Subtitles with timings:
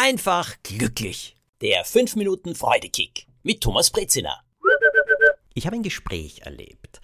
[0.00, 1.36] einfach glücklich.
[1.60, 4.40] Der 5 Minuten Freudekick mit Thomas Brezina.
[5.52, 7.02] Ich habe ein Gespräch erlebt.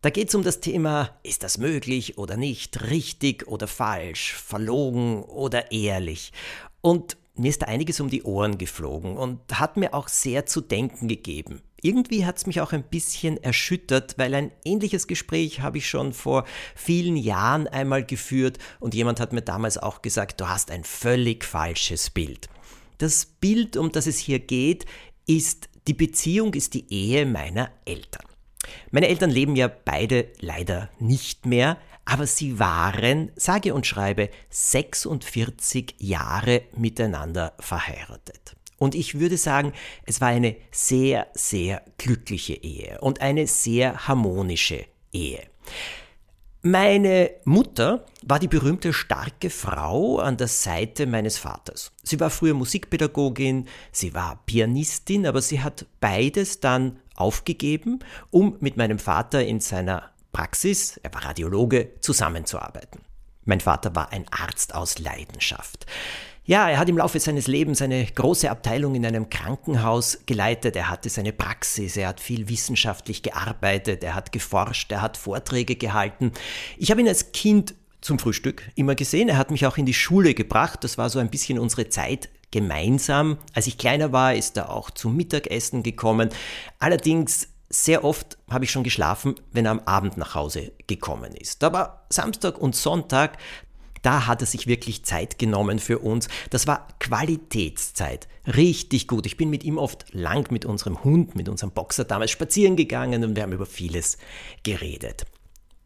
[0.00, 5.24] Da geht es um das Thema, ist das möglich oder nicht, richtig oder falsch, verlogen
[5.24, 6.32] oder ehrlich.
[6.80, 10.60] Und mir ist da einiges um die Ohren geflogen und hat mir auch sehr zu
[10.60, 11.62] denken gegeben.
[11.82, 16.12] Irgendwie hat es mich auch ein bisschen erschüttert, weil ein ähnliches Gespräch habe ich schon
[16.12, 20.84] vor vielen Jahren einmal geführt und jemand hat mir damals auch gesagt, du hast ein
[20.84, 22.48] völlig falsches Bild.
[22.98, 24.84] Das Bild, um das es hier geht,
[25.26, 28.26] ist die Beziehung, ist die Ehe meiner Eltern.
[28.90, 35.94] Meine Eltern leben ja beide leider nicht mehr, aber sie waren, sage und schreibe, 46
[35.98, 38.56] Jahre miteinander verheiratet.
[38.80, 39.74] Und ich würde sagen,
[40.06, 45.42] es war eine sehr, sehr glückliche Ehe und eine sehr harmonische Ehe.
[46.62, 51.92] Meine Mutter war die berühmte starke Frau an der Seite meines Vaters.
[52.02, 57.98] Sie war früher Musikpädagogin, sie war Pianistin, aber sie hat beides dann aufgegeben,
[58.30, 63.02] um mit meinem Vater in seiner Praxis, er war Radiologe, zusammenzuarbeiten.
[63.44, 65.84] Mein Vater war ein Arzt aus Leidenschaft.
[66.44, 70.74] Ja, er hat im Laufe seines Lebens eine große Abteilung in einem Krankenhaus geleitet.
[70.74, 75.76] Er hatte seine Praxis, er hat viel wissenschaftlich gearbeitet, er hat geforscht, er hat Vorträge
[75.76, 76.32] gehalten.
[76.78, 79.28] Ich habe ihn als Kind zum Frühstück immer gesehen.
[79.28, 80.82] Er hat mich auch in die Schule gebracht.
[80.82, 83.38] Das war so ein bisschen unsere Zeit gemeinsam.
[83.54, 86.30] Als ich kleiner war, ist er auch zum Mittagessen gekommen.
[86.78, 91.62] Allerdings sehr oft habe ich schon geschlafen, wenn er am Abend nach Hause gekommen ist.
[91.62, 93.38] Aber Samstag und Sonntag,
[94.02, 96.28] da hat er sich wirklich Zeit genommen für uns.
[96.50, 98.28] Das war Qualitätszeit.
[98.46, 99.26] Richtig gut.
[99.26, 103.22] Ich bin mit ihm oft lang mit unserem Hund, mit unserem Boxer damals spazieren gegangen
[103.24, 104.18] und wir haben über vieles
[104.62, 105.26] geredet.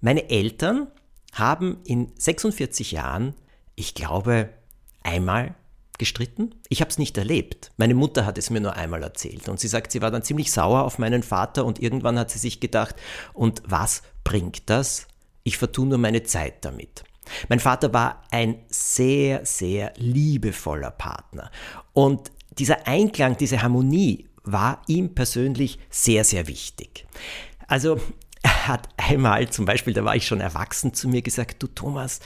[0.01, 0.89] Meine Eltern
[1.33, 3.35] haben in 46 Jahren,
[3.75, 4.51] ich glaube,
[5.03, 5.55] einmal
[5.98, 6.55] gestritten.
[6.69, 7.70] Ich habe es nicht erlebt.
[7.77, 10.51] Meine Mutter hat es mir nur einmal erzählt und sie sagt, sie war dann ziemlich
[10.53, 12.97] sauer auf meinen Vater und irgendwann hat sie sich gedacht,
[13.33, 15.07] und was bringt das?
[15.45, 17.05] Ich vertue nur meine Zeit damit.
[17.48, 21.51] Mein Vater war ein sehr, sehr liebevoller Partner.
[21.92, 27.07] Und dieser Einklang, diese Harmonie war ihm persönlich sehr, sehr wichtig.
[27.67, 27.98] Also
[28.69, 32.20] hat einmal zum Beispiel, da war ich schon erwachsen, zu mir gesagt, du Thomas,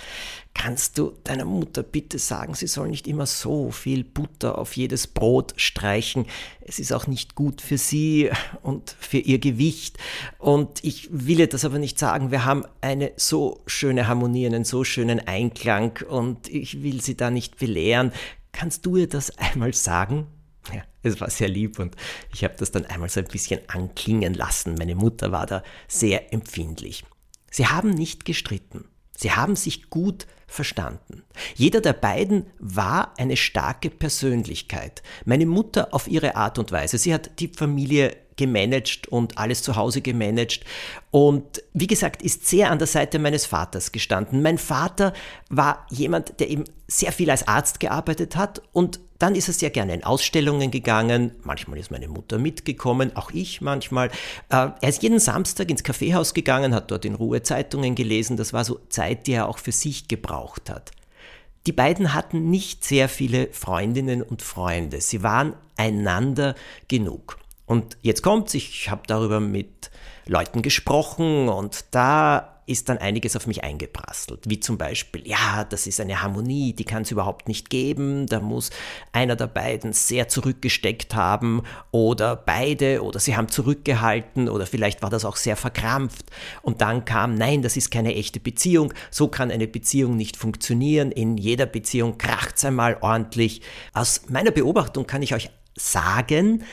[0.55, 5.07] kannst du deiner Mutter bitte sagen, sie soll nicht immer so viel Butter auf jedes
[5.07, 6.27] Brot streichen.
[6.61, 8.31] Es ist auch nicht gut für sie
[8.63, 9.99] und für ihr Gewicht.
[10.39, 12.31] Und ich will ihr das aber nicht sagen.
[12.31, 17.31] Wir haben eine so schöne Harmonie, einen so schönen Einklang und ich will sie da
[17.31, 18.13] nicht belehren.
[18.53, 20.27] Kannst du ihr das einmal sagen?
[20.73, 21.97] Ja, es war sehr lieb und
[22.33, 24.75] ich habe das dann einmal so ein bisschen anklingen lassen.
[24.75, 27.05] Meine Mutter war da sehr empfindlich.
[27.51, 28.85] Sie haben nicht gestritten.
[29.17, 31.25] Sie haben sich gut verstanden.
[31.55, 35.03] Jeder der beiden war eine starke Persönlichkeit.
[35.25, 36.99] Meine Mutter auf ihre Art und Weise.
[36.99, 40.65] Sie hat die Familie gemanagt und alles zu Hause gemanagt.
[41.11, 44.41] Und wie gesagt, ist sehr an der Seite meines Vaters gestanden.
[44.41, 45.13] Mein Vater
[45.51, 49.71] war jemand, der eben sehr viel als Arzt gearbeitet hat und dann ist er sehr
[49.71, 51.33] gerne in Ausstellungen gegangen.
[51.43, 54.09] Manchmal ist meine Mutter mitgekommen, auch ich manchmal.
[54.49, 58.37] Äh, er ist jeden Samstag ins Kaffeehaus gegangen, hat dort in Ruhe Zeitungen gelesen.
[58.37, 60.93] Das war so Zeit, die er auch für sich gebraucht hat.
[61.67, 65.01] Die beiden hatten nicht sehr viele Freundinnen und Freunde.
[65.01, 66.55] Sie waren einander
[66.87, 67.39] genug.
[67.69, 69.91] Und jetzt kommt's, ich habe darüber mit
[70.27, 75.87] Leuten gesprochen und da ist dann einiges auf mich eingeprasselt, wie zum Beispiel, ja, das
[75.87, 78.71] ist eine Harmonie, die kann es überhaupt nicht geben, da muss
[79.13, 81.63] einer der beiden sehr zurückgesteckt haben
[81.93, 86.27] oder beide oder sie haben zurückgehalten oder vielleicht war das auch sehr verkrampft.
[86.61, 91.11] Und dann kam, nein, das ist keine echte Beziehung, so kann eine Beziehung nicht funktionieren,
[91.11, 93.63] in jeder Beziehung kracht's einmal ordentlich.
[93.95, 96.65] Aus meiner Beobachtung kann ich euch sagen,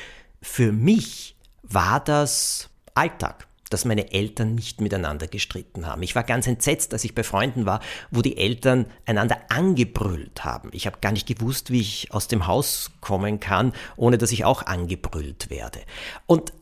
[0.46, 6.04] für mich war das Alltag dass meine Eltern nicht miteinander gestritten haben.
[6.04, 10.70] Ich war ganz entsetzt, als ich bei Freunden war, wo die Eltern einander angebrüllt haben.
[10.72, 14.46] Ich habe gar nicht gewusst, wie ich aus dem Haus kommen kann, ohne dass ich
[14.46, 15.82] auch angebrüllt werde.
[16.28, 16.54] Und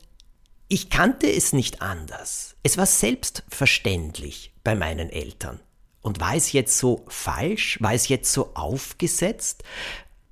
[0.69, 2.55] ich kannte es nicht anders.
[2.63, 5.59] Es war selbstverständlich bei meinen Eltern.
[6.01, 7.79] Und war es jetzt so falsch?
[7.81, 9.63] War es jetzt so aufgesetzt?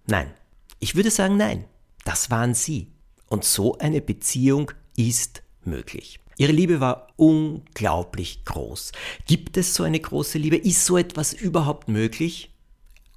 [0.07, 0.33] Nein.
[0.80, 1.65] Ich würde sagen, nein.
[2.06, 2.91] Das waren sie.
[3.31, 6.19] Und so eine Beziehung ist möglich.
[6.38, 8.92] Ihre Liebe war unglaublich groß.
[9.25, 10.57] Gibt es so eine große Liebe?
[10.57, 12.51] Ist so etwas überhaupt möglich?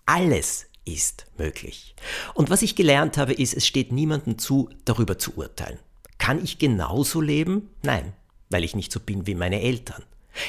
[0.06, 1.96] Alles ist möglich.
[2.34, 5.81] Und was ich gelernt habe, ist, es steht niemandem zu, darüber zu urteilen.
[6.19, 7.70] Kann ich genauso leben?
[7.82, 8.12] Nein,
[8.50, 10.05] weil ich nicht so bin wie meine Eltern.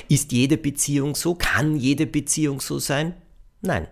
[0.09, 1.33] Ist jede Beziehung so?
[1.33, 3.15] Kann jede Beziehung so sein?
[3.62, 3.88] Nein.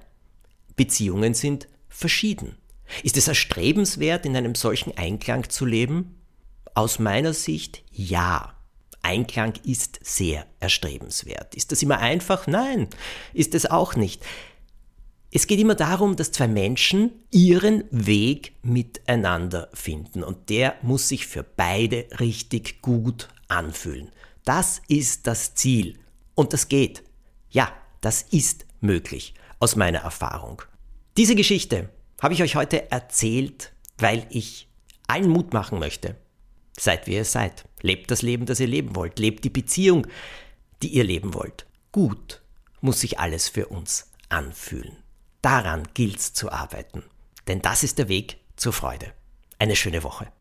[0.76, 2.58] Beziehungen sind verschieden.
[3.04, 6.20] Ist es erstrebenswert, in einem solchen Einklang zu leben?
[6.76, 8.56] Aus meiner Sicht ja.
[9.02, 11.56] Einklang ist sehr erstrebenswert.
[11.56, 12.48] Ist das immer einfach?
[12.48, 12.88] Nein,
[13.34, 14.24] ist es auch nicht.
[15.30, 21.26] Es geht immer darum, dass zwei Menschen ihren Weg miteinander finden und der muss sich
[21.26, 24.12] für beide richtig gut anfühlen.
[24.46, 25.98] Das ist das Ziel
[26.36, 27.04] und das geht.
[27.50, 30.62] Ja, das ist möglich aus meiner Erfahrung.
[31.18, 31.90] Diese Geschichte
[32.22, 34.68] habe ich euch heute erzählt, weil ich
[35.08, 36.16] allen Mut machen möchte.
[36.78, 37.66] Seid wie ihr seid.
[37.82, 39.20] Lebt das Leben, das ihr leben wollt.
[39.20, 40.08] Lebt die Beziehung,
[40.82, 41.66] die ihr leben wollt.
[41.92, 42.42] Gut
[42.82, 44.98] muss sich alles für uns anfühlen.
[45.42, 47.04] Daran gilt's zu arbeiten.
[47.48, 49.14] Denn das ist der Weg zur Freude.
[49.60, 50.32] Eine schöne Woche.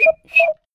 [0.00, 0.59] Shh, shh.